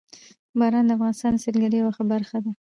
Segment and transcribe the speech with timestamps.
[0.59, 2.51] باران د افغانستان د سیلګرۍ یوه ښه برخه ده.